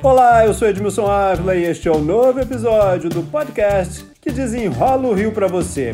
Olá, 0.00 0.46
eu 0.46 0.54
sou 0.54 0.68
Edmilson 0.68 1.06
Ávila 1.06 1.56
e 1.56 1.64
este 1.64 1.88
é 1.88 1.90
o 1.90 1.98
novo 1.98 2.38
episódio 2.38 3.10
do 3.10 3.20
podcast 3.20 4.06
que 4.20 4.30
desenrola 4.30 5.08
o 5.08 5.12
Rio 5.12 5.32
para 5.32 5.48
você. 5.48 5.92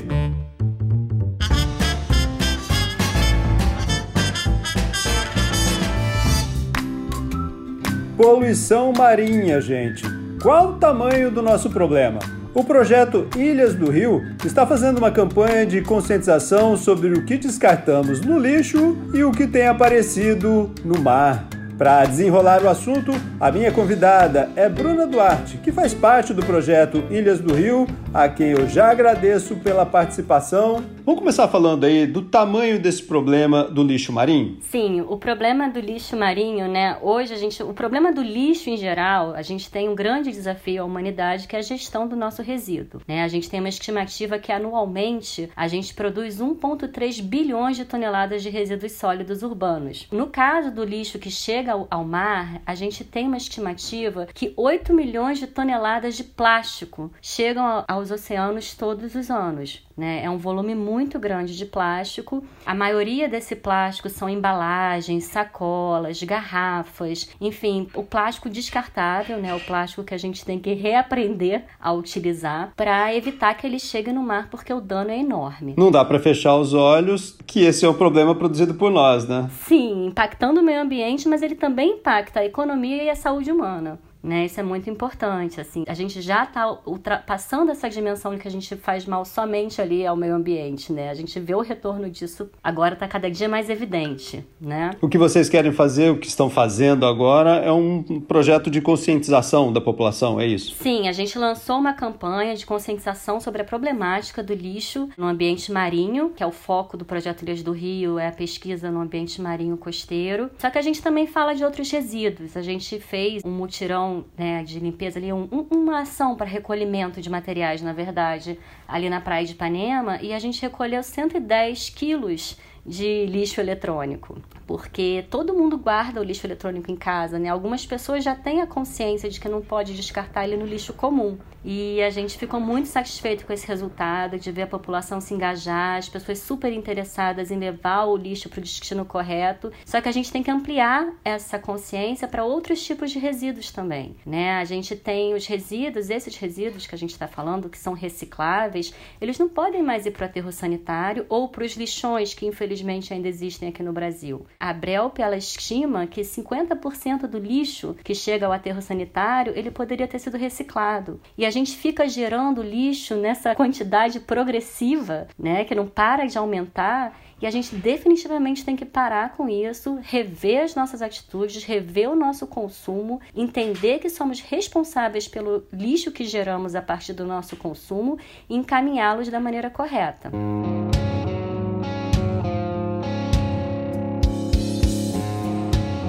Poluição 8.14 8.92
marinha, 8.92 9.58
gente. 9.62 10.02
Qual 10.42 10.72
o 10.72 10.74
tamanho 10.74 11.30
do 11.30 11.40
nosso 11.40 11.70
problema? 11.70 12.18
O 12.52 12.62
projeto 12.62 13.26
Ilhas 13.34 13.74
do 13.74 13.90
Rio 13.90 14.22
está 14.44 14.66
fazendo 14.66 14.98
uma 14.98 15.10
campanha 15.10 15.64
de 15.64 15.80
conscientização 15.80 16.76
sobre 16.76 17.08
o 17.08 17.24
que 17.24 17.38
descartamos 17.38 18.20
no 18.20 18.38
lixo 18.38 18.98
e 19.14 19.24
o 19.24 19.32
que 19.32 19.46
tem 19.46 19.66
aparecido 19.66 20.70
no 20.84 21.00
mar. 21.00 21.53
Para 21.76 22.04
desenrolar 22.04 22.62
o 22.62 22.68
assunto, 22.68 23.10
a 23.40 23.50
minha 23.50 23.72
convidada 23.72 24.48
é 24.54 24.68
Bruna 24.68 25.08
Duarte, 25.08 25.56
que 25.58 25.72
faz 25.72 25.92
parte 25.92 26.32
do 26.32 26.44
projeto 26.44 27.02
Ilhas 27.10 27.40
do 27.40 27.52
Rio, 27.52 27.84
a 28.12 28.28
quem 28.28 28.50
eu 28.50 28.68
já 28.68 28.92
agradeço 28.92 29.56
pela 29.56 29.84
participação. 29.84 30.84
Vamos 31.04 31.20
começar 31.20 31.48
falando 31.48 31.84
aí 31.84 32.06
do 32.06 32.22
tamanho 32.22 32.80
desse 32.80 33.02
problema 33.02 33.64
do 33.64 33.82
lixo 33.82 34.10
marinho? 34.10 34.56
Sim, 34.62 35.02
o 35.02 35.18
problema 35.18 35.68
do 35.68 35.78
lixo 35.78 36.16
marinho, 36.16 36.66
né? 36.66 36.96
Hoje 37.02 37.34
a 37.34 37.36
gente, 37.36 37.62
o 37.62 37.74
problema 37.74 38.10
do 38.10 38.22
lixo 38.22 38.70
em 38.70 38.76
geral, 38.78 39.34
a 39.34 39.42
gente 39.42 39.70
tem 39.70 39.86
um 39.86 39.94
grande 39.94 40.30
desafio 40.30 40.82
à 40.82 40.86
humanidade 40.86 41.46
que 41.46 41.54
é 41.54 41.58
a 41.58 41.62
gestão 41.62 42.08
do 42.08 42.16
nosso 42.16 42.40
resíduo, 42.40 43.02
né? 43.06 43.22
A 43.22 43.28
gente 43.28 43.50
tem 43.50 43.60
uma 43.60 43.68
estimativa 43.68 44.38
que 44.38 44.50
anualmente 44.50 45.50
a 45.54 45.68
gente 45.68 45.92
produz 45.92 46.38
1.3 46.38 47.20
bilhões 47.20 47.76
de 47.76 47.84
toneladas 47.84 48.42
de 48.42 48.48
resíduos 48.48 48.92
sólidos 48.92 49.42
urbanos. 49.42 50.08
No 50.10 50.28
caso 50.28 50.70
do 50.70 50.82
lixo 50.82 51.18
que 51.18 51.30
chega 51.30 51.72
ao, 51.90 52.02
mar, 52.02 52.62
a 52.64 52.74
gente 52.74 53.04
tem 53.04 53.26
uma 53.26 53.36
estimativa 53.36 54.26
que 54.32 54.54
8 54.56 54.94
milhões 54.94 55.38
de 55.38 55.48
toneladas 55.48 56.16
de 56.16 56.24
plástico 56.24 57.12
chegam 57.20 57.84
aos 57.86 58.10
oceanos 58.10 58.72
todos 58.72 59.14
os 59.14 59.30
anos. 59.30 59.84
Né? 59.96 60.24
É 60.24 60.30
um 60.30 60.38
volume 60.38 60.74
muito 60.74 60.93
grande 61.18 61.56
de 61.56 61.66
plástico. 61.66 62.44
A 62.64 62.74
maioria 62.74 63.28
desse 63.28 63.56
plástico 63.56 64.08
são 64.08 64.28
embalagens, 64.28 65.24
sacolas, 65.24 66.22
garrafas, 66.22 67.30
enfim, 67.40 67.88
o 67.94 68.02
plástico 68.02 68.48
descartável, 68.48 69.38
né? 69.38 69.54
O 69.54 69.60
plástico 69.60 70.04
que 70.04 70.14
a 70.14 70.18
gente 70.18 70.44
tem 70.44 70.58
que 70.58 70.74
reaprender 70.74 71.64
a 71.80 71.92
utilizar 71.92 72.72
para 72.76 73.14
evitar 73.14 73.54
que 73.54 73.66
ele 73.66 73.78
chegue 73.78 74.12
no 74.12 74.22
mar, 74.22 74.48
porque 74.50 74.72
o 74.72 74.80
dano 74.80 75.10
é 75.10 75.18
enorme. 75.18 75.74
Não 75.76 75.90
dá 75.90 76.04
para 76.04 76.18
fechar 76.18 76.56
os 76.56 76.74
olhos 76.74 77.36
que 77.46 77.64
esse 77.64 77.84
é 77.84 77.88
o 77.88 77.94
problema 77.94 78.34
produzido 78.34 78.74
por 78.74 78.90
nós, 78.90 79.26
né? 79.26 79.48
Sim, 79.66 80.06
impactando 80.06 80.60
o 80.60 80.64
meio 80.64 80.80
ambiente, 80.80 81.28
mas 81.28 81.42
ele 81.42 81.54
também 81.54 81.94
impacta 81.94 82.40
a 82.40 82.44
economia 82.44 83.02
e 83.02 83.10
a 83.10 83.16
saúde 83.16 83.50
humana 83.50 83.98
né? 84.24 84.46
Isso 84.46 84.58
é 84.58 84.62
muito 84.62 84.88
importante, 84.88 85.60
assim. 85.60 85.84
A 85.86 85.94
gente 85.94 86.22
já 86.22 86.44
está 86.44 86.78
ultrapassando 86.86 87.70
essa 87.70 87.88
dimensão 87.90 88.34
de 88.34 88.40
que 88.40 88.48
a 88.48 88.50
gente 88.50 88.74
faz 88.76 89.04
mal 89.04 89.24
somente 89.24 89.80
ali 89.80 90.06
ao 90.06 90.16
meio 90.16 90.34
ambiente, 90.34 90.92
né? 90.92 91.10
A 91.10 91.14
gente 91.14 91.38
vê 91.38 91.54
o 91.54 91.60
retorno 91.60 92.08
disso 92.08 92.50
agora 92.62 92.94
está 92.94 93.06
cada 93.06 93.30
dia 93.30 93.48
mais 93.48 93.68
evidente, 93.68 94.44
né? 94.60 94.90
O 95.02 95.08
que 95.08 95.18
vocês 95.18 95.48
querem 95.48 95.72
fazer, 95.72 96.10
o 96.10 96.18
que 96.18 96.26
estão 96.26 96.48
fazendo 96.48 97.04
agora 97.04 97.56
é 97.56 97.70
um 97.70 98.02
projeto 98.20 98.70
de 98.70 98.80
conscientização 98.80 99.72
da 99.72 99.80
população, 99.80 100.40
é 100.40 100.46
isso? 100.46 100.74
Sim, 100.76 101.06
a 101.08 101.12
gente 101.12 101.38
lançou 101.38 101.76
uma 101.78 101.92
campanha 101.92 102.56
de 102.56 102.64
conscientização 102.64 103.40
sobre 103.40 103.60
a 103.60 103.64
problemática 103.64 104.42
do 104.42 104.54
lixo 104.54 105.08
no 105.18 105.26
ambiente 105.26 105.70
marinho, 105.70 106.30
que 106.30 106.42
é 106.42 106.46
o 106.46 106.52
foco 106.52 106.96
do 106.96 107.04
projeto 107.04 107.42
Ilhas 107.42 107.62
do 107.62 107.72
Rio, 107.72 108.18
é 108.18 108.28
a 108.28 108.32
pesquisa 108.32 108.90
no 108.90 109.00
ambiente 109.00 109.40
marinho 109.42 109.76
costeiro. 109.76 110.50
Só 110.58 110.70
que 110.70 110.78
a 110.78 110.82
gente 110.82 111.02
também 111.02 111.26
fala 111.26 111.54
de 111.54 111.64
outros 111.64 111.90
resíduos. 111.90 112.56
A 112.56 112.62
gente 112.62 112.98
fez 112.98 113.42
um 113.44 113.50
mutirão 113.50 114.13
né, 114.36 114.62
de 114.62 114.78
limpeza 114.78 115.18
ali, 115.18 115.32
um, 115.32 115.48
uma 115.70 116.00
ação 116.00 116.36
para 116.36 116.46
recolhimento 116.46 117.20
de 117.20 117.30
materiais, 117.30 117.80
na 117.80 117.92
verdade, 117.92 118.58
ali 118.86 119.08
na 119.08 119.20
praia 119.20 119.44
de 119.44 119.52
Ipanema, 119.52 120.20
e 120.20 120.32
a 120.32 120.38
gente 120.38 120.60
recolheu 120.60 121.02
110 121.02 121.88
quilos 121.90 122.58
de 122.86 123.24
lixo 123.26 123.60
eletrônico, 123.60 124.36
porque 124.66 125.24
todo 125.30 125.54
mundo 125.54 125.78
guarda 125.78 126.20
o 126.20 126.24
lixo 126.24 126.46
eletrônico 126.46 126.90
em 126.90 126.96
casa, 126.96 127.38
né? 127.38 127.48
Algumas 127.48 127.86
pessoas 127.86 128.22
já 128.22 128.34
têm 128.34 128.60
a 128.60 128.66
consciência 128.66 129.30
de 129.30 129.40
que 129.40 129.48
não 129.48 129.62
pode 129.62 129.94
descartar 129.94 130.44
ele 130.44 130.56
no 130.56 130.66
lixo 130.66 130.92
comum. 130.92 131.38
E 131.66 132.02
a 132.02 132.10
gente 132.10 132.36
ficou 132.36 132.60
muito 132.60 132.88
satisfeito 132.88 133.46
com 133.46 133.52
esse 133.52 133.66
resultado, 133.66 134.38
de 134.38 134.52
ver 134.52 134.62
a 134.62 134.66
população 134.66 135.18
se 135.18 135.32
engajar, 135.32 135.96
as 135.96 136.10
pessoas 136.10 136.38
super 136.40 136.70
interessadas 136.70 137.50
em 137.50 137.58
levar 137.58 138.04
o 138.04 138.18
lixo 138.18 138.50
para 138.50 138.58
o 138.58 138.62
destino 138.62 139.02
correto. 139.06 139.72
Só 139.86 139.98
que 139.98 140.08
a 140.08 140.12
gente 140.12 140.30
tem 140.30 140.42
que 140.42 140.50
ampliar 140.50 141.10
essa 141.24 141.58
consciência 141.58 142.28
para 142.28 142.44
outros 142.44 142.84
tipos 142.84 143.10
de 143.10 143.18
resíduos 143.18 143.70
também, 143.70 144.14
né? 144.26 144.58
A 144.58 144.64
gente 144.66 144.94
tem 144.94 145.32
os 145.32 145.46
resíduos, 145.46 146.10
esses 146.10 146.36
resíduos 146.36 146.86
que 146.86 146.94
a 146.94 146.98
gente 146.98 147.12
está 147.12 147.26
falando, 147.26 147.70
que 147.70 147.78
são 147.78 147.94
recicláveis, 147.94 148.92
eles 149.18 149.38
não 149.38 149.48
podem 149.48 149.82
mais 149.82 150.04
ir 150.04 150.10
para 150.10 150.24
o 150.24 150.28
aterro 150.28 150.52
sanitário 150.52 151.24
ou 151.30 151.48
para 151.48 151.64
os 151.64 151.76
lixões 151.76 152.34
que 152.34 152.44
infelizmente 152.44 152.73
infelizmente 152.74 153.14
ainda 153.14 153.28
existem 153.28 153.68
aqui 153.68 153.82
no 153.82 153.92
Brasil. 153.92 154.46
A 154.58 154.72
Brelp 154.72 155.18
ela 155.18 155.36
estima 155.36 156.06
que 156.06 156.22
50% 156.22 157.26
do 157.26 157.38
lixo 157.38 157.94
que 158.02 158.14
chega 158.14 158.46
ao 158.46 158.52
aterro 158.52 158.82
sanitário 158.82 159.52
ele 159.56 159.70
poderia 159.70 160.08
ter 160.08 160.18
sido 160.18 160.36
reciclado. 160.36 161.20
E 161.38 161.46
a 161.46 161.50
gente 161.50 161.76
fica 161.76 162.08
gerando 162.08 162.62
lixo 162.62 163.14
nessa 163.14 163.54
quantidade 163.54 164.18
progressiva, 164.20 165.28
né, 165.38 165.64
que 165.64 165.74
não 165.74 165.86
para 165.86 166.26
de 166.26 166.36
aumentar. 166.36 167.16
E 167.40 167.46
a 167.46 167.50
gente 167.50 167.74
definitivamente 167.74 168.64
tem 168.64 168.74
que 168.74 168.84
parar 168.84 169.36
com 169.36 169.48
isso, 169.48 169.98
rever 170.02 170.64
as 170.64 170.74
nossas 170.74 171.02
atitudes, 171.02 171.64
rever 171.64 172.08
o 172.10 172.16
nosso 172.16 172.46
consumo, 172.46 173.20
entender 173.34 173.98
que 173.98 174.08
somos 174.08 174.40
responsáveis 174.40 175.28
pelo 175.28 175.62
lixo 175.72 176.10
que 176.10 176.24
geramos 176.24 176.74
a 176.74 176.80
partir 176.80 177.12
do 177.12 177.26
nosso 177.26 177.56
consumo 177.56 178.18
e 178.48 178.56
encaminhá-los 178.56 179.28
da 179.28 179.40
maneira 179.40 179.68
correta. 179.68 180.30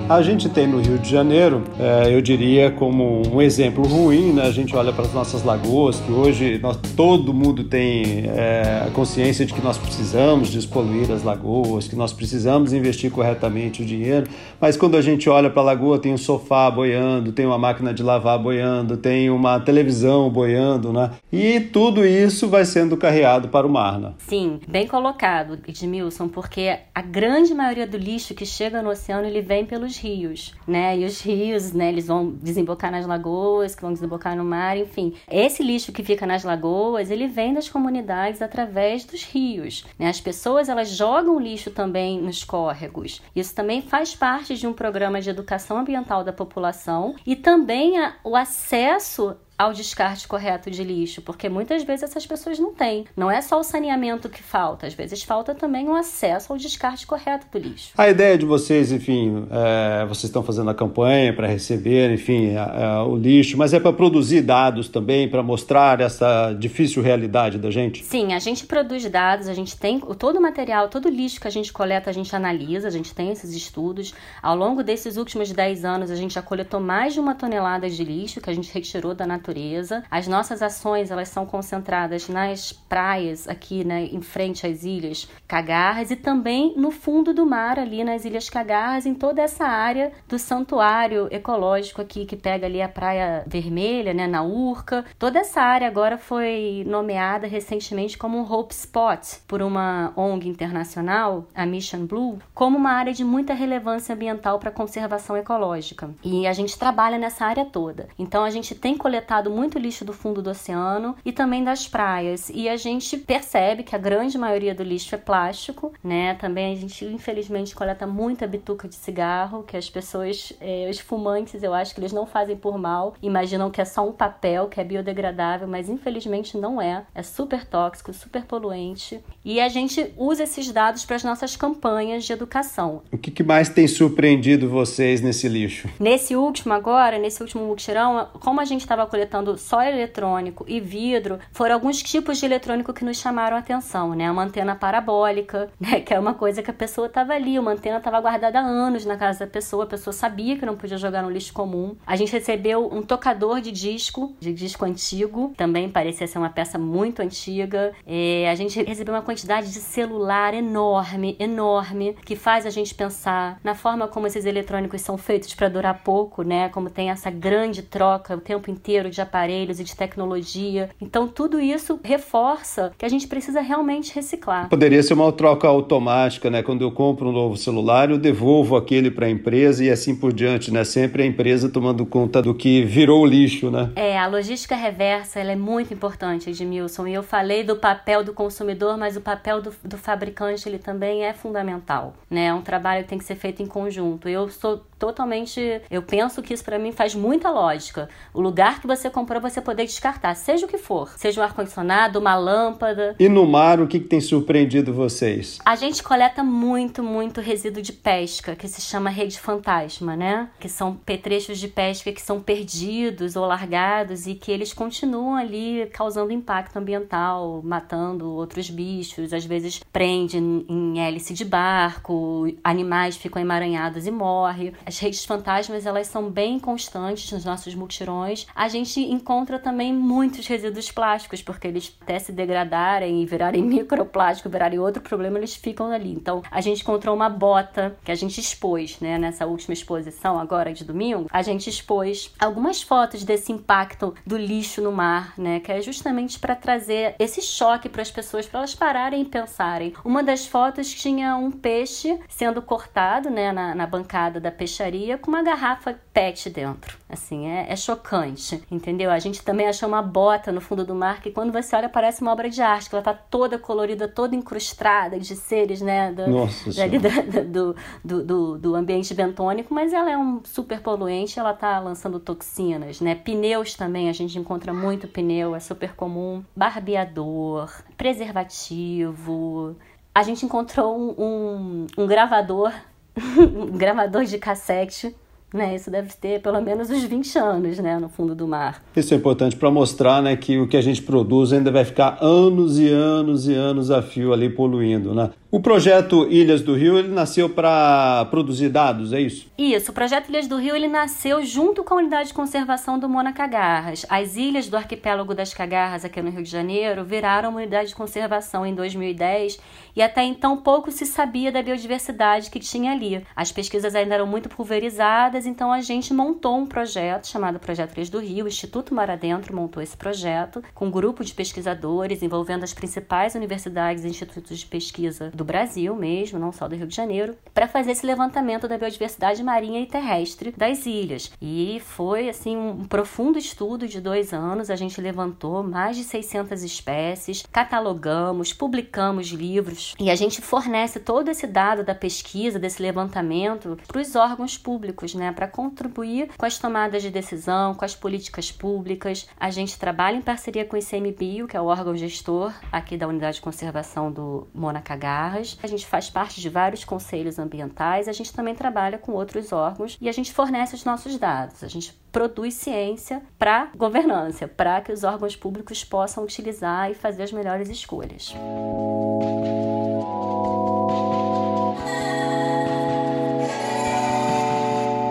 A 0.07 0.21
gente 0.21 0.47
tem 0.47 0.67
no 0.67 0.79
Rio 0.79 0.99
de 0.99 1.09
Janeiro, 1.09 1.63
é, 1.79 2.16
eu 2.16 2.21
diria 2.21 2.69
como 2.69 3.23
um 3.27 3.41
exemplo 3.41 3.88
ruim, 3.88 4.33
né? 4.33 4.43
A 4.43 4.51
gente 4.51 4.75
olha 4.75 4.93
para 4.93 5.03
as 5.03 5.11
nossas 5.11 5.43
lagoas, 5.43 5.99
que 5.99 6.11
hoje 6.11 6.59
nós, 6.59 6.77
todo 6.95 7.33
mundo 7.33 7.63
tem 7.63 8.25
é, 8.27 8.83
a 8.85 8.91
consciência 8.91 9.47
de 9.47 9.51
que 9.51 9.61
nós 9.63 9.79
precisamos 9.79 10.51
despoluir 10.51 11.11
as 11.11 11.23
lagoas, 11.23 11.88
que 11.88 11.95
nós 11.95 12.13
precisamos 12.13 12.71
investir 12.71 13.09
corretamente 13.09 13.81
o 13.81 13.85
dinheiro, 13.85 14.27
mas 14.61 14.77
quando 14.77 14.95
a 14.95 15.01
gente 15.01 15.27
olha 15.27 15.49
para 15.49 15.63
a 15.63 15.66
lagoa, 15.66 15.97
tem 15.97 16.13
um 16.13 16.19
sofá 16.19 16.69
boiando, 16.69 17.31
tem 17.31 17.47
uma 17.47 17.57
máquina 17.57 17.91
de 17.91 18.03
lavar 18.03 18.37
boiando, 18.37 18.97
tem 18.97 19.31
uma 19.31 19.59
televisão 19.59 20.29
boiando, 20.29 20.93
né? 20.93 21.13
E 21.33 21.59
tudo 21.59 22.05
isso 22.05 22.47
vai 22.47 22.63
sendo 22.63 22.95
carreado 22.95 23.47
para 23.47 23.66
o 23.66 23.69
mar, 23.72 23.99
né? 23.99 24.13
Sim, 24.19 24.59
bem 24.67 24.85
colocado, 24.85 25.57
Edmilson, 25.67 26.27
porque 26.27 26.77
a 26.93 27.01
grande 27.01 27.55
maioria 27.55 27.87
do 27.87 27.97
lixo 27.97 28.35
que 28.35 28.45
chega 28.45 28.83
no 28.83 28.91
oceano, 28.91 29.25
ele 29.25 29.41
vem 29.41 29.66
pelos 29.66 29.94
rios, 29.97 30.53
né? 30.67 30.97
E 30.97 31.06
os 31.06 31.22
rios, 31.22 31.73
né, 31.73 31.89
eles 31.89 32.07
vão 32.07 32.31
desembocar 32.31 32.91
nas 32.91 33.06
lagoas, 33.06 33.75
que 33.75 33.81
vão 33.81 33.94
desembocar 33.94 34.35
no 34.35 34.44
mar, 34.44 34.78
enfim. 34.78 35.13
Esse 35.29 35.63
lixo 35.63 35.91
que 35.91 36.03
fica 36.03 36.25
nas 36.25 36.44
lagoas, 36.44 37.11
ele 37.11 37.28
vem 37.28 37.53
das 37.53 37.69
comunidades 37.69 38.41
através 38.41 39.05
dos 39.05 39.23
rios, 39.23 39.85
né? 39.97 40.09
As 40.09 40.22
pessoas, 40.22 40.69
elas 40.69 40.89
jogam 40.89 41.39
lixo 41.39 41.72
também 41.72 42.22
nos 42.22 42.44
córregos. 42.44 43.22
Isso 43.35 43.53
também 43.53 43.81
faz 43.81 44.16
parte 44.16 44.55
de 44.55 44.67
um 44.67 44.73
programa 44.73 45.22
de 45.22 45.29
educação 45.29 45.78
ambiental 45.78 46.23
da 46.23 46.34
população 46.34 47.16
e 47.25 47.35
também 47.35 47.97
a, 47.97 48.16
o 48.23 48.35
acesso 48.35 49.35
ao 49.57 49.73
descarte 49.73 50.27
correto 50.27 50.69
de 50.69 50.83
lixo, 50.83 51.21
porque 51.21 51.47
muitas 51.47 51.83
vezes 51.83 52.03
essas 52.03 52.25
pessoas 52.25 52.59
não 52.59 52.73
têm. 52.73 53.05
Não 53.16 53.31
é 53.31 53.41
só 53.41 53.59
o 53.59 53.63
saneamento 53.63 54.27
que 54.27 54.43
falta, 54.43 54.85
às 54.88 54.93
vezes 54.93 55.23
falta 55.23 55.55
também 55.55 55.88
o 55.88 55.95
acesso 55.95 56.51
ao 56.51 56.59
descarte 56.59 57.07
correto 57.07 57.47
do 57.51 57.57
lixo. 57.57 57.91
A 57.97 58.09
ideia 58.09 58.38
de 58.38 58.45
vocês, 58.45 58.91
enfim, 58.91 59.47
é, 59.49 60.05
vocês 60.05 60.25
estão 60.25 60.43
fazendo 60.43 60.69
a 60.69 60.75
campanha 60.75 61.34
para 61.34 61.47
receber, 61.47 62.11
enfim, 62.13 62.55
a, 62.55 62.66
a, 62.66 63.05
o 63.05 63.16
lixo, 63.16 63.57
mas 63.57 63.73
é 63.73 63.79
para 63.79 63.93
produzir 63.93 64.41
dados 64.41 64.90
também, 64.90 65.29
para 65.29 65.41
mostrar 65.41 66.02
essa 66.02 66.53
difícil 66.53 67.02
realidade 67.02 67.57
da 67.57 67.72
gente? 67.72 68.03
Sim, 68.03 68.34
a 68.34 68.40
gente 68.40 68.66
produz 68.66 69.09
dados, 69.09 69.47
a 69.47 69.53
gente 69.53 69.78
tem 69.78 69.99
todo 69.99 70.37
o 70.37 70.41
material, 70.41 70.90
todo 70.90 71.05
o 71.05 71.09
lixo 71.09 71.40
que 71.40 71.47
a 71.47 71.52
gente 71.52 71.72
coleta, 71.72 72.09
a 72.09 72.13
gente 72.13 72.35
analisa, 72.35 72.90
a 72.90 72.91
gente 72.91 73.16
tem 73.16 73.31
esses 73.31 73.53
estudos. 73.53 74.13
Ao 74.41 74.55
longo 74.55 74.84
desses 74.84 75.16
últimos 75.16 75.52
10 75.52 75.85
anos, 75.85 76.11
a 76.11 76.16
gente 76.16 76.34
já 76.34 76.41
coletou 76.41 76.79
mais 76.79 77.13
de 77.13 77.19
uma 77.19 77.34
tonelada 77.35 77.90
de 77.90 78.03
lixo 78.03 78.41
que 78.41 78.49
a 78.49 78.53
gente 78.53 78.73
retirou 78.73 79.13
da 79.13 79.25
natureza 79.25 79.44
natureza. 79.45 80.03
As 80.09 80.27
nossas 80.27 80.61
ações 80.61 81.11
elas 81.11 81.29
são 81.29 81.45
concentradas 81.45 82.27
nas 82.27 82.71
praias 82.71 83.47
aqui 83.47 83.83
né, 83.83 84.05
em 84.05 84.21
frente 84.21 84.65
às 84.65 84.83
ilhas 84.83 85.29
Cagarras 85.47 86.09
e 86.09 86.15
também 86.15 86.73
no 86.75 86.89
fundo 86.89 87.33
do 87.33 87.45
mar 87.45 87.77
ali 87.77 88.03
nas 88.03 88.25
ilhas 88.25 88.49
Cagarras, 88.49 89.05
em 89.05 89.13
toda 89.13 89.41
essa 89.41 89.65
área 89.65 90.11
do 90.27 90.39
santuário 90.39 91.27
ecológico 91.29 92.01
aqui 92.01 92.25
que 92.25 92.35
pega 92.35 92.65
ali 92.65 92.81
a 92.81 92.89
Praia 92.89 93.43
Vermelha, 93.45 94.13
né, 94.13 94.25
na 94.25 94.41
Urca. 94.41 95.05
Toda 95.19 95.39
essa 95.39 95.61
área 95.61 95.87
agora 95.87 96.17
foi 96.17 96.83
nomeada 96.87 97.45
recentemente 97.45 98.17
como 98.17 98.37
um 98.37 98.51
Hope 98.51 98.73
Spot 98.73 99.21
por 99.47 99.61
uma 99.61 100.11
ONG 100.15 100.47
internacional, 100.47 101.45
a 101.53 101.65
Mission 101.65 102.05
Blue, 102.05 102.39
como 102.53 102.77
uma 102.77 102.91
área 102.91 103.13
de 103.13 103.23
muita 103.23 103.53
relevância 103.53 104.15
ambiental 104.15 104.57
para 104.57 104.71
conservação 104.71 105.37
ecológica. 105.37 106.09
E 106.23 106.47
a 106.47 106.53
gente 106.53 106.77
trabalha 106.77 107.17
nessa 107.17 107.45
área 107.45 107.65
toda. 107.65 108.07
Então 108.17 108.43
a 108.43 108.49
gente 108.49 108.73
tem 108.73 108.97
coletado 108.97 109.34
muito 109.43 109.78
lixo 109.78 110.05
do 110.05 110.14
fundo 110.14 110.41
do 110.41 110.49
oceano 110.49 111.16
e 111.26 111.32
também 111.32 111.64
das 111.64 111.87
praias. 111.87 112.49
E 112.53 112.70
a 112.70 112.78
gente 112.78 113.17
percebe 113.17 113.84
que 113.84 113.96
a 113.96 113.99
grande 113.99 114.37
maioria 114.37 114.73
do 114.73 114.84
lixo 114.84 115.16
é 115.16 115.17
plástico, 115.17 115.93
né? 116.03 116.35
Também 116.35 116.73
a 116.73 116.76
gente 116.76 117.05
infelizmente 117.05 117.76
coleta 117.76 118.08
muita 118.08 118.47
bituca 118.47 118.87
de 118.87 118.96
cigarro, 118.96 119.64
que 119.64 119.78
as 119.78 119.90
pessoas, 119.90 120.53
é, 120.61 120.87
os 120.90 120.99
fumantes, 120.99 121.64
eu 121.64 121.73
acho 121.73 121.93
que 121.93 121.99
eles 121.99 122.14
não 122.14 122.26
fazem 122.26 122.55
por 122.55 122.78
mal, 122.78 123.16
imaginam 123.22 123.70
que 123.70 123.82
é 123.82 123.85
só 123.85 124.08
um 124.08 124.11
papel, 124.11 124.67
que 124.67 124.79
é 124.79 124.84
biodegradável, 124.84 125.67
mas 125.67 125.90
infelizmente 125.90 126.58
não 126.58 126.81
é. 126.81 127.05
É 127.14 127.23
super 127.23 127.66
tóxico, 127.66 128.14
super 128.14 128.46
poluente. 128.46 129.20
E 129.43 129.59
a 129.59 129.70
gente 129.70 130.14
usa 130.17 130.43
esses 130.43 130.72
dados 130.72 131.05
para 131.05 131.16
as 131.16 131.23
nossas 131.23 131.55
campanhas 131.55 132.23
de 132.23 132.34
educação. 132.34 133.02
O 133.11 133.17
que, 133.17 133.31
que 133.31 133.43
mais 133.43 133.70
tem 133.70 133.88
surpreendido 133.88 134.70
vocês 134.70 135.22
nesse 135.22 135.47
lixo? 135.47 135.90
Nesse 135.99 136.35
último 136.35 136.73
agora, 136.73 137.17
nesse 137.17 137.41
último 137.41 137.66
mutirão, 137.66 138.29
como 138.40 138.61
a 138.61 138.66
gente 138.66 138.81
estava 138.81 139.05
coletando 139.05 139.24
só 139.57 139.83
eletrônico 139.83 140.66
e 140.67 140.79
vidro, 140.79 141.39
foram 141.51 141.75
alguns 141.75 142.01
tipos 142.01 142.37
de 142.37 142.45
eletrônico 142.45 142.93
que 142.93 143.05
nos 143.05 143.17
chamaram 143.17 143.57
a 143.57 143.59
atenção, 143.59 144.13
né? 144.13 144.29
Uma 144.29 144.43
antena 144.43 144.75
parabólica, 144.75 145.69
né? 145.79 146.01
Que 146.01 146.13
é 146.13 146.19
uma 146.19 146.33
coisa 146.33 146.61
que 146.61 146.72
a 146.72 146.73
pessoa 146.73 147.07
estava 147.07 147.33
ali, 147.33 147.57
uma 147.59 147.72
antena 147.72 147.97
estava 147.97 148.19
guardada 148.19 148.59
há 148.59 148.63
anos 148.63 149.05
na 149.05 149.17
casa 149.17 149.45
da 149.45 149.47
pessoa, 149.47 149.83
a 149.83 149.87
pessoa 149.87 150.13
sabia 150.13 150.57
que 150.57 150.66
não 150.66 150.75
podia 150.75 150.97
jogar 150.97 151.23
no 151.23 151.29
lixo 151.29 151.53
comum. 151.53 151.95
A 152.05 152.16
gente 152.16 152.31
recebeu 152.31 152.89
um 152.91 153.01
tocador 153.01 153.61
de 153.61 153.72
disco, 153.72 154.35
de 154.39 154.53
disco 154.53 154.85
antigo, 154.85 155.53
também 155.57 155.89
parecia 155.89 156.28
ser 156.28 156.37
uma 156.37 156.49
peça 156.49 156.78
muito 156.78 157.21
antiga. 157.21 157.93
É, 158.05 158.49
a 158.49 158.55
gente 158.55 158.81
recebeu 158.83 159.13
uma 159.13 159.21
quantidade 159.21 159.71
de 159.71 159.79
celular 159.79 160.53
enorme, 160.53 161.35
enorme, 161.39 162.16
que 162.25 162.35
faz 162.35 162.66
a 162.66 162.69
gente 162.69 162.93
pensar 162.93 163.59
na 163.63 163.75
forma 163.75 164.07
como 164.07 164.28
esses 164.28 164.45
eletrônicos 164.45 165.01
são 165.01 165.17
feitos 165.17 165.53
para 165.53 165.69
durar 165.69 166.03
pouco, 166.03 166.43
né? 166.43 166.69
Como 166.69 166.89
tem 166.89 167.09
essa 167.09 167.29
grande 167.29 167.81
troca 167.81 168.35
o 168.35 168.41
tempo 168.41 168.69
inteiro 168.69 169.09
de 169.16 169.22
aparelhos 169.22 169.79
e 169.79 169.84
de 169.84 169.96
tecnologia. 169.96 170.90
Então, 171.02 171.28
tudo 171.28 171.59
isso 171.59 172.00
reforça 172.03 172.91
que 172.97 173.06
a 173.06 173.09
gente 173.09 173.28
precisa 173.28 173.62
realmente 173.62 174.14
reciclar. 174.14 174.70
Poderia 174.70 175.02
ser 175.02 175.14
uma 175.14 175.32
troca 175.32 175.67
automática, 175.67 176.50
né? 176.50 176.62
Quando 176.62 176.84
eu 176.84 176.91
compro 176.91 177.29
um 177.29 177.32
novo 177.32 177.58
celular, 177.58 178.09
eu 178.09 178.17
devolvo 178.17 178.76
aquele 178.76 179.09
para 179.09 179.26
a 179.26 179.29
empresa 179.29 179.84
e 179.84 179.90
assim 179.90 180.16
por 180.16 180.34
diante, 180.34 180.72
né? 180.72 180.84
Sempre 180.84 181.23
a 181.23 181.26
empresa 181.26 181.70
tomando 181.70 182.06
conta 182.06 182.41
do 182.41 182.53
que 182.53 182.84
virou 182.84 183.26
lixo, 183.26 183.72
né? 183.72 183.91
É, 183.96 184.17
a 184.17 184.28
logística 184.28 184.76
reversa 184.76 185.40
ela 185.40 185.52
é 185.52 185.56
muito 185.56 185.94
importante, 185.94 186.50
Edmilson. 186.50 187.08
E 187.08 187.14
eu 187.14 187.23
falei 187.23 187.64
do 187.64 187.76
papel 187.76 188.23
do 188.23 188.34
consumidor, 188.34 188.97
mas 188.97 189.16
o 189.16 189.22
papel 189.22 189.62
do, 189.62 189.73
do 189.84 189.97
fabricante 189.97 190.67
ele 190.67 190.79
também 190.79 191.23
é 191.23 191.34
fundamental, 191.34 192.14
né? 192.29 192.46
É 192.47 192.53
um 192.53 192.62
trabalho 192.62 193.03
que 193.03 193.09
tem 193.09 193.17
que 193.17 193.23
ser 193.23 193.35
feito 193.35 193.64
em 193.64 193.66
conjunto. 193.66 194.28
Eu 194.28 194.50
sou 194.50 194.84
totalmente. 194.97 195.81
Eu 195.89 196.01
penso 196.01 196.41
que 196.41 196.53
isso 196.53 196.63
para 196.63 196.79
mim 196.79 196.91
faz 196.91 197.15
muita 197.15 197.49
lógica. 197.49 198.09
O 198.33 198.41
lugar 198.41 198.79
que 198.79 198.87
você 198.87 199.09
comprou, 199.09 199.41
você 199.41 199.61
poder 199.61 199.85
descartar, 199.85 200.35
seja 200.35 200.65
o 200.65 200.69
que 200.69 200.77
for. 200.77 201.13
Seja 201.17 201.41
um 201.41 201.43
ar-condicionado, 201.43 202.19
uma 202.19 202.35
lâmpada. 202.35 203.15
E 203.19 203.29
no 203.29 203.45
mar, 203.45 203.79
o 203.79 203.87
que, 203.87 203.99
que 203.99 204.07
tem 204.07 204.21
surpreendido 204.21 204.93
vocês? 204.93 205.59
A 205.65 205.75
gente 205.75 206.03
coleta 206.03 206.43
muito, 206.43 207.03
muito 207.03 207.41
resíduo 207.41 207.81
de 207.81 207.93
pesca, 207.93 208.55
que 208.55 208.67
se 208.67 208.81
chama 208.81 209.09
rede 209.09 209.39
fantasma, 209.39 210.15
né? 210.15 210.49
Que 210.59 210.69
são 210.69 210.95
petrechos 210.95 211.59
de 211.59 211.67
pesca 211.67 212.11
que 212.11 212.21
são 212.21 212.41
perdidos 212.41 213.35
ou 213.35 213.45
largados 213.45 214.27
e 214.27 214.35
que 214.35 214.51
eles 214.51 214.73
continuam 214.73 215.35
ali 215.35 215.87
causando 215.93 216.31
impacto 216.31 216.77
ambiental, 216.77 217.61
matando 217.63 218.31
outros 218.31 218.69
bichos, 218.69 219.33
às 219.33 219.45
vezes 219.45 219.81
prende 219.91 220.37
em 220.37 220.99
hélice 220.99 221.33
de 221.33 221.45
barco, 221.45 222.47
animais 222.63 223.17
ficam 223.17 223.41
emaranhados 223.41 224.05
e 224.07 224.11
morrem. 224.11 224.73
As 224.85 224.99
redes 224.99 225.26
fantasmas, 225.26 225.85
elas 225.87 226.08
são 226.08 226.29
bem 226.29 226.59
constantes 226.59 227.32
nos 227.32 227.43
nossos 227.43 227.73
multirões. 227.73 228.46
A 228.53 228.67
gente 228.67 228.99
encontra 228.99 229.58
também 229.58 229.91
muitos 229.91 230.46
resíduos 230.46 230.91
plásticos, 230.91 231.41
porque 231.41 231.67
eles 231.67 231.91
até 232.02 232.20
se 232.20 232.32
degradarem 232.32 233.22
e 233.22 233.26
virarem 233.26 233.64
microplástico, 233.66 234.47
virarem 234.47 234.78
outro 234.78 235.02
problema, 235.02 235.40
eles 235.40 235.55
ficam 235.55 235.91
ali. 235.91 236.11
Então, 236.11 236.43
a 236.52 236.61
gente 236.61 236.84
encontrou 236.84 237.16
uma 237.16 237.29
bota 237.29 237.97
que 238.03 238.11
a 238.11 238.16
gente 238.16 238.40
expôs, 238.40 238.99
né, 238.99 239.17
nessa 239.17 239.47
última 239.47 239.73
exposição 239.73 240.40
agora 240.40 240.72
de 240.72 240.84
domingo, 240.84 241.28
a 241.31 241.41
gente 241.41 241.67
expôs 241.67 242.31
algumas 242.40 242.84
fotos 242.84 243.23
desse 243.23 243.52
impacto 243.52 244.14
do 244.26 244.38
lixo 244.38 244.81
no 244.81 244.91
mar, 244.91 245.34
né, 245.35 245.59
que 245.59 245.72
é 245.72 245.81
justamente 245.81 246.38
para 246.38 246.55
trazer 246.55 247.16
esse 247.17 247.41
choque 247.41 247.90
para 247.90 248.03
as 248.03 248.11
pessoas, 248.11 248.46
para 248.46 248.59
elas 248.59 248.76
pararem 248.76 249.23
e 249.23 249.26
pensarem. 249.26 249.93
Uma 250.03 250.23
das 250.23 250.46
fotos 250.46 250.93
tinha 250.93 251.35
um 251.35 251.49
peixe 251.49 252.20
sendo 252.29 252.61
cortado, 252.61 253.31
né, 253.31 253.52
na, 253.52 253.73
na 253.73 253.88
bancada 253.88 254.40
da 254.40 254.52
peixeira 254.52 254.74
peixaria 254.75 255.17
com 255.17 255.31
uma 255.31 255.41
garrafa 255.41 255.97
PET 256.13 256.50
dentro. 256.50 256.98
Assim, 257.10 257.48
é, 257.48 257.72
é, 257.72 257.75
chocante, 257.75 258.62
entendeu? 258.69 259.10
A 259.10 259.19
gente 259.19 259.41
também 259.41 259.67
achou 259.67 259.88
uma 259.88 260.01
bota 260.01 260.51
no 260.51 260.60
fundo 260.60 260.83
do 260.83 260.93
mar 260.93 261.22
que 261.22 261.31
quando 261.31 261.53
você 261.53 261.75
olha 261.75 261.88
parece 261.88 262.22
uma 262.22 262.31
obra 262.31 262.50
de 262.50 262.62
arte, 262.62 262.89
que 262.89 262.95
ela 262.95 263.03
tá 263.03 263.13
toda 263.13 263.57
colorida, 263.57 264.07
toda 264.07 264.36
incrustada 264.36 265.17
de 265.17 265.36
seres, 265.36 265.81
né? 265.81 266.12
Do, 266.12 266.27
Nossa 266.27 266.72
dali, 266.74 267.00
do, 267.00 267.75
do, 268.03 268.24
do, 268.24 268.57
do, 268.57 268.75
ambiente 268.75 269.13
bentônico, 269.13 269.74
mas 269.74 269.93
ela 269.93 270.12
é 270.12 270.17
um 270.17 270.41
super 270.43 270.81
poluente, 270.81 271.39
ela 271.39 271.53
tá 271.53 271.79
lançando 271.79 272.19
toxinas, 272.19 273.00
né? 273.00 273.15
Pneus 273.15 273.75
também, 273.75 274.10
a 274.10 274.13
gente 274.13 274.38
encontra 274.38 274.74
muito 274.74 275.07
pneu, 275.07 275.55
é 275.55 275.60
super 275.60 275.95
comum. 275.95 276.43
Barbeador, 276.55 277.71
preservativo. 277.95 279.75
A 280.13 280.24
gente 280.24 280.45
encontrou 280.45 280.98
um, 280.98 281.15
um, 281.17 281.88
um 281.98 282.07
gravador 282.07 282.74
um 283.38 283.77
gravador 283.77 284.25
de 284.25 284.38
cassete 284.38 285.15
né? 285.55 285.75
Isso 285.75 285.89
deve 285.89 286.10
ter 286.13 286.41
pelo 286.41 286.62
menos 286.62 286.89
uns 286.89 287.03
20 287.03 287.38
anos, 287.39 287.79
né, 287.79 287.98
no 287.98 288.10
fundo 288.10 288.36
do 288.36 288.48
mar. 288.48 288.84
Isso 288.96 289.13
é 289.13 289.17
importante 289.17 289.55
para 289.55 289.72
mostrar, 289.72 290.22
né, 290.22 290.36
que 290.36 290.60
o 290.60 290.67
que 290.67 290.77
a 290.77 290.81
gente 290.81 291.01
produz 291.01 291.53
ainda 291.53 291.72
vai 291.72 291.86
ficar 291.86 292.17
anos 292.22 292.77
e 292.77 292.89
anos 292.89 293.48
e 293.48 293.53
anos 293.53 293.89
a 293.89 294.01
fio 294.01 294.34
ali 294.34 294.50
poluindo, 294.50 295.15
né? 295.15 295.31
O 295.55 295.62
projeto 295.62 296.27
Ilhas 296.29 296.62
do 296.62 296.74
Rio, 296.74 297.00
ele 297.00 297.07
nasceu 297.07 297.50
para 297.50 298.25
produzir 298.25 298.67
dados, 298.67 299.13
é 299.13 299.22
isso? 299.22 299.50
Isso, 299.57 299.91
o 299.91 299.93
projeto 299.93 300.27
Ilhas 300.27 300.48
do 300.48 300.57
Rio, 300.57 300.75
ele 300.75 300.89
nasceu 300.89 301.46
junto 301.46 301.81
com 301.81 301.93
a 301.93 301.98
unidade 301.98 302.27
de 302.27 302.34
conservação 302.34 303.00
do 303.00 303.07
Mona 303.07 303.31
Cagarras. 303.31 304.05
As 304.10 304.36
ilhas 304.36 304.67
do 304.67 304.75
arquipélago 304.75 305.34
das 305.34 305.53
Cagarras, 305.53 306.03
aqui 306.03 306.22
no 306.22 306.29
Rio 306.29 306.43
de 306.43 306.50
Janeiro, 306.50 307.05
viraram 307.05 307.51
uma 307.51 307.60
unidade 307.60 307.88
de 307.89 307.96
conservação 307.96 308.65
em 308.65 308.75
2010 308.75 309.57
e 309.96 310.01
até 310.01 310.24
então 310.24 310.57
pouco 310.57 310.91
se 310.91 311.05
sabia 311.05 311.53
da 311.53 311.63
biodiversidade 311.63 312.51
que 312.51 312.60
tinha 312.60 312.91
ali. 312.91 313.25
As 313.34 313.50
pesquisas 313.53 313.96
ainda 313.96 314.15
eram 314.15 314.27
muito 314.27 314.50
pulverizadas, 314.50 315.44
então 315.45 315.71
a 315.71 315.81
gente 315.81 316.13
montou 316.13 316.57
um 316.57 316.65
projeto 316.65 317.27
chamado 317.27 317.59
Projeto 317.59 317.95
Ilhas 317.95 318.09
do 318.09 318.19
Rio, 318.19 318.45
o 318.45 318.47
Instituto 318.47 318.93
Mar 318.93 319.09
Adentro 319.09 319.55
montou 319.55 319.81
esse 319.81 319.95
projeto 319.95 320.63
com 320.73 320.87
um 320.87 320.91
grupo 320.91 321.23
de 321.23 321.33
pesquisadores 321.33 322.21
envolvendo 322.21 322.63
as 322.63 322.73
principais 322.73 323.35
universidades 323.35 324.03
e 324.03 324.07
institutos 324.07 324.59
de 324.59 324.65
pesquisa 324.65 325.31
do 325.31 325.43
Brasil 325.43 325.95
mesmo, 325.95 326.39
não 326.39 326.51
só 326.51 326.67
do 326.67 326.75
Rio 326.75 326.87
de 326.87 326.95
Janeiro, 326.95 327.35
para 327.53 327.67
fazer 327.67 327.91
esse 327.91 328.05
levantamento 328.05 328.67
da 328.67 328.77
biodiversidade 328.77 329.43
marinha 329.43 329.79
e 329.79 329.85
terrestre 329.85 330.53
das 330.55 330.85
ilhas. 330.85 331.31
E 331.41 331.81
foi 331.85 332.29
assim 332.29 332.55
um 332.55 332.85
profundo 332.85 333.37
estudo 333.37 333.87
de 333.87 334.01
dois 334.01 334.33
anos. 334.33 334.69
A 334.69 334.75
gente 334.75 334.99
levantou 335.01 335.63
mais 335.63 335.97
de 335.97 336.03
600 336.03 336.63
espécies, 336.63 337.43
catalogamos, 337.51 338.53
publicamos 338.53 339.27
livros 339.27 339.93
e 339.99 340.09
a 340.09 340.15
gente 340.15 340.41
fornece 340.41 340.99
todo 340.99 341.29
esse 341.29 341.47
dado 341.47 341.83
da 341.83 341.95
pesquisa, 341.95 342.59
desse 342.59 342.81
levantamento, 342.81 343.77
para 343.87 344.01
os 344.01 344.15
órgãos 344.15 344.57
públicos, 344.57 345.13
né, 345.15 345.31
para 345.35 345.47
contribuir 345.47 346.29
com 346.37 346.45
as 346.45 346.57
tomadas 346.57 347.03
de 347.03 347.11
decisão, 347.11 347.75
com 347.75 347.85
as 347.85 347.95
políticas 347.95 348.51
públicas. 348.51 349.27
A 349.39 349.51
gente 349.51 349.77
trabalha 349.77 350.15
em 350.15 350.21
parceria 350.21 350.65
com 350.65 350.75
o 350.75 350.79
ICMBio, 350.79 351.47
que 351.47 351.57
é 351.57 351.61
o 351.61 351.65
órgão 351.65 351.95
gestor 351.95 352.53
aqui 352.71 352.97
da 352.97 353.07
Unidade 353.07 353.35
de 353.35 353.41
Conservação 353.41 354.11
do 354.11 354.47
Monacagar 354.53 355.25
a 355.61 355.67
gente 355.67 355.85
faz 355.85 356.09
parte 356.09 356.39
de 356.39 356.49
vários 356.49 356.83
conselhos 356.83 357.39
ambientais, 357.39 358.07
a 358.07 358.11
gente 358.11 358.33
também 358.33 358.55
trabalha 358.55 358.97
com 358.97 359.11
outros 359.13 359.51
órgãos 359.51 359.97
e 359.99 360.07
a 360.07 360.11
gente 360.11 360.31
fornece 360.31 360.75
os 360.75 360.85
nossos 360.85 361.17
dados. 361.17 361.63
A 361.63 361.67
gente 361.67 361.93
produz 362.11 362.53
ciência 362.53 363.21
para 363.37 363.69
governança, 363.75 364.47
para 364.47 364.81
que 364.81 364.91
os 364.91 365.03
órgãos 365.03 365.35
públicos 365.35 365.83
possam 365.83 366.23
utilizar 366.23 366.89
e 366.89 366.93
fazer 366.93 367.23
as 367.23 367.31
melhores 367.31 367.69
escolhas. 367.69 368.33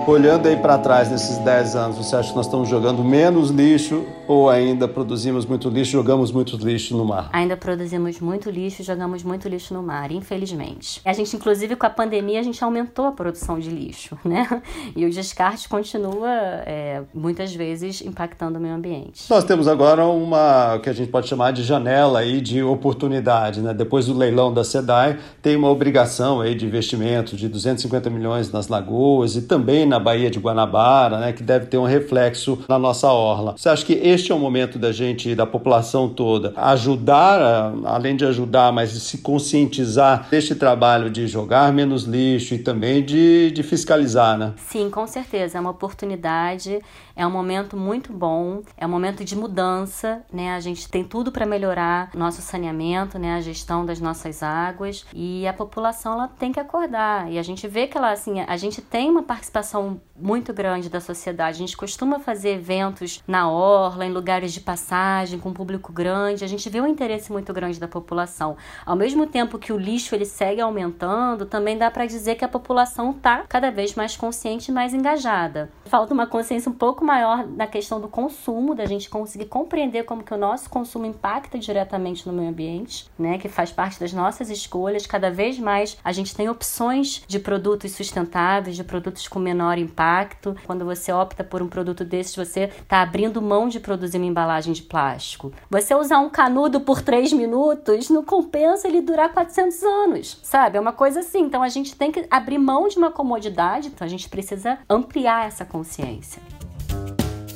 Olhando 0.07 0.47
aí 0.47 0.57
para 0.57 0.77
trás 0.77 1.11
nesses 1.11 1.39
10 1.39 1.77
anos, 1.77 1.97
você 1.97 2.15
acha 2.15 2.29
que 2.29 2.37
nós 2.37 2.45
estamos 2.45 2.69
jogando 2.69 3.03
menos 3.03 3.49
lixo 3.49 4.05
ou 4.27 4.49
ainda 4.49 4.89
produzimos 4.89 5.47
muito 5.47 5.69
lixo, 5.69 5.93
jogamos 5.93 6.33
muito 6.33 6.57
lixo 6.57 6.97
no 6.97 7.05
mar? 7.05 7.29
Ainda 7.33 7.57
produzimos 7.57 8.21
muito 8.21 8.51
lixo, 8.51 8.83
jogamos 8.83 9.23
muito 9.23 9.49
lixo 9.49 9.75
no 9.75 9.83
mar, 9.83 10.11
infelizmente. 10.11 11.01
A 11.05 11.13
gente, 11.13 11.37
inclusive, 11.37 11.77
com 11.77 11.87
a 11.87 11.91
pandemia, 11.91 12.41
a 12.41 12.43
gente 12.43 12.63
aumentou 12.63 13.07
a 13.07 13.13
produção 13.13 13.59
de 13.59 13.71
lixo, 13.71 14.19
né? 14.25 14.63
E 14.97 15.05
o 15.05 15.11
descarte 15.11 15.69
continua 15.69 16.29
é, 16.67 17.03
muitas 17.15 17.55
vezes 17.55 18.01
impactando 18.01 18.59
o 18.59 18.63
meio 18.63 18.75
ambiente. 18.75 19.29
Nós 19.29 19.45
temos 19.45 19.69
agora 19.69 20.07
uma 20.07 20.79
que 20.83 20.89
a 20.89 20.93
gente 20.93 21.11
pode 21.11 21.29
chamar 21.29 21.53
de 21.53 21.63
janela 21.63 22.21
aí 22.21 22.41
de 22.41 22.63
oportunidade, 22.63 23.61
né? 23.61 23.75
Depois 23.75 24.07
do 24.07 24.17
leilão 24.17 24.53
da 24.53 24.65
SEDAI, 24.65 25.19
tem 25.43 25.57
uma 25.57 25.71
obrigação 25.71 26.41
aí 26.41 26.55
de 26.55 26.67
investimento 26.67 27.37
de 27.37 27.49
250 27.49 28.09
milhões 28.11 28.51
nas 28.51 28.69
lagoas 28.69 29.37
e 29.37 29.43
também 29.43 29.87
na 29.87 29.99
Baía 29.99 30.31
de 30.31 30.39
Guanabara, 30.39 31.19
né? 31.19 31.33
Que 31.33 31.43
deve 31.43 31.67
ter 31.67 31.79
um 31.79 31.85
reflexo 31.85 32.59
na 32.69 32.79
nossa 32.79 33.09
orla. 33.09 33.55
Você 33.57 33.69
acha 33.69 33.85
que 33.85 33.95
este 34.15 34.31
é 34.31 34.35
o 34.35 34.39
momento 34.39 34.79
da 34.79 34.93
gente, 34.93 35.35
da 35.35 35.45
população 35.45 36.09
toda, 36.09 36.53
ajudar, 36.57 37.75
além 37.85 38.15
de 38.15 38.25
ajudar, 38.25 38.73
mas 38.73 38.93
de 38.93 39.01
se 39.01 39.19
conscientizar 39.19 40.29
deste 40.31 40.55
trabalho 40.55 41.11
de 41.11 41.27
jogar 41.27 41.73
menos 41.73 42.05
lixo 42.05 42.55
e 42.55 42.59
também 42.59 43.05
de, 43.05 43.51
de 43.51 43.63
fiscalizar, 43.63 44.39
né? 44.39 44.55
Sim, 44.57 44.89
com 44.89 45.07
certeza. 45.07 45.59
É 45.59 45.61
uma 45.61 45.71
oportunidade, 45.71 46.79
é 47.17 47.27
um 47.27 47.31
momento 47.31 47.77
muito 47.77 48.13
bom, 48.13 48.63
é 48.77 48.87
um 48.87 48.89
momento 48.89 49.25
de 49.25 49.37
mudança, 49.37 50.23
né? 50.33 50.55
A 50.55 50.61
gente 50.61 50.89
tem 50.89 51.03
tudo 51.03 51.33
para 51.33 51.45
melhorar 51.45 52.11
nosso 52.15 52.41
saneamento, 52.41 53.19
né? 53.19 53.35
A 53.35 53.41
gestão 53.41 53.85
das 53.85 54.01
nossas 54.01 54.43
águas 54.43 55.05
e 55.13 55.47
a 55.47 55.53
população 55.53 56.13
ela 56.13 56.29
tem 56.29 56.53
que 56.53 56.61
acordar. 56.61 57.31
E 57.31 57.39
a 57.39 57.43
gente 57.43 57.67
vê 57.67 57.87
que 57.87 57.99
ela, 57.99 58.13
assim, 58.13 58.41
a 58.41 58.57
gente 58.57 58.81
tem 58.81 59.11
uma 59.11 59.23
participação 59.23 60.01
muito 60.17 60.53
grande 60.53 60.89
da 60.89 61.01
sociedade. 61.01 61.57
A 61.57 61.67
gente 61.67 61.77
costuma 61.77 62.21
fazer 62.21 62.51
eventos 62.51 63.23
na 63.27 63.51
orla, 63.51 64.04
em 64.05 64.13
lugares 64.13 64.53
de 64.53 64.61
passagem, 64.61 65.39
com 65.39 65.53
público 65.53 65.93
grande. 65.93 66.45
A 66.45 66.49
gente 66.49 66.69
vê 66.69 66.81
um 66.81 66.87
interesse 66.87 67.33
muito 67.33 67.53
grande 67.53 67.81
da 67.81 67.89
população. 67.89 68.57
Ao 68.85 68.97
mesmo 68.97 69.27
tempo 69.27 69.59
que 69.59 69.73
o 69.73 69.79
lixo 69.79 70.15
ele 70.15 70.25
segue 70.25 70.61
aumentando, 70.61 71.47
também 71.47 71.77
dá 71.79 71.91
para 71.91 72.07
dizer 72.07 72.35
que 72.37 72.45
a 72.45 72.49
população 72.49 73.11
está 73.11 73.45
cada 73.49 73.71
vez 73.71 73.95
mais 73.95 74.17
consciente 74.17 74.71
e 74.71 74.75
mais 74.75 74.95
engajada. 74.95 75.71
Falta 75.87 76.15
uma 76.15 76.27
consciência 76.27 76.71
um 76.71 76.75
pouco 76.75 77.05
maior 77.05 77.47
na 77.47 77.67
questão 77.67 78.01
do 78.01 78.09
consumo, 78.09 78.75
da 78.75 78.87
gente 78.87 79.09
conseguir 79.09 79.47
compreender 79.47 80.05
como 80.05 80.23
que 80.23 80.35
o 80.35 80.39
nosso 80.39 80.69
consumo 80.71 81.07
impacta 81.07 81.59
diretamente 81.59 82.27
no 82.27 82.33
meio 82.33 82.51
ambiente, 82.51 83.07
né, 83.19 83.39
que 83.39 83.49
faz 83.49 83.71
parte 83.71 84.01
das 84.01 84.13
nossas 84.13 84.51
escolhas. 84.51 85.07
Cada 85.07 85.31
vez 85.31 85.59
mais 85.59 85.97
a 86.05 86.13
gente 86.13 86.35
tem 86.35 86.49
opções 86.49 87.23
de 87.27 87.39
produtos 87.39 87.93
sustentáveis, 87.93 88.77
de 88.77 88.85
produtos 88.85 89.29
com 89.29 89.39
menor 89.39 89.79
impacto. 89.79 90.57
Quando 90.67 90.85
você 90.85 91.13
opta 91.13 91.45
por 91.45 91.63
um 91.63 91.69
produto 91.69 92.05
desses, 92.05 92.35
você 92.35 92.65
está 92.65 93.03
abrindo 93.03 93.41
mão 93.43 93.69
de 93.69 93.81
produzir 93.95 94.19
uma 94.19 94.27
embalagem 94.27 94.73
de 94.73 94.83
plástico. 94.83 95.53
Você 95.71 95.95
usar 95.95 96.19
um 96.19 96.29
canudo 96.29 96.81
por 96.81 97.01
3 97.01 97.33
minutos 97.33 98.11
não 98.11 98.25
compensa 98.25 98.89
ele 98.89 99.01
durar 99.01 99.33
400 99.33 99.83
anos, 99.83 100.41
sabe? 100.43 100.77
É 100.77 100.81
uma 100.81 100.93
coisa 100.93 101.21
assim. 101.21 101.43
Então 101.43 101.63
a 101.63 101.69
gente 101.69 101.95
tem 101.95 102.11
que 102.11 102.27
abrir 102.29 102.59
mão 102.59 102.89
de 102.89 102.99
uma 102.99 103.11
comodidade, 103.11 103.89
então 103.89 104.05
a 104.05 104.11
gente 104.11 104.29
precisa 104.29 104.79
ampliar 104.91 105.47
essa 105.47 105.65
consciência. 105.65 106.43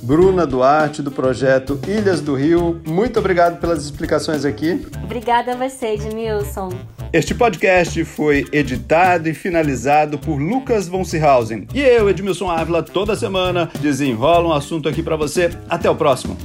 Bruna 0.00 0.46
Duarte, 0.46 1.02
do 1.02 1.10
projeto 1.10 1.78
Ilhas 1.86 2.20
do 2.20 2.34
Rio. 2.34 2.80
Muito 2.86 3.18
obrigado 3.18 3.60
pelas 3.60 3.84
explicações 3.84 4.44
aqui. 4.44 4.86
Obrigada 5.02 5.52
a 5.52 5.56
você, 5.56 5.94
Edmilson. 5.94 6.70
Este 7.10 7.34
podcast 7.34 8.04
foi 8.04 8.44
editado 8.52 9.30
e 9.30 9.34
finalizado 9.34 10.18
por 10.18 10.36
Lucas 10.36 10.86
von 10.86 11.04
Seehausen. 11.04 11.66
E 11.72 11.80
eu, 11.80 12.10
Edmilson 12.10 12.50
Ávila, 12.50 12.82
toda 12.82 13.16
semana 13.16 13.70
desenrola 13.80 14.48
um 14.48 14.52
assunto 14.52 14.90
aqui 14.90 15.02
para 15.02 15.16
você. 15.16 15.50
Até 15.70 15.88
o 15.88 15.96
próximo. 15.96 16.36